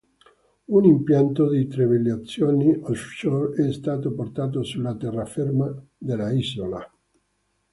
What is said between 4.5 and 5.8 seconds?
sulla terraferma